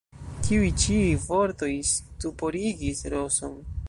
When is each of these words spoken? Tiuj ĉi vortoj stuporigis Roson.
Tiuj 0.45 0.69
ĉi 0.83 0.95
vortoj 1.25 1.69
stuporigis 1.91 3.05
Roson. 3.17 3.63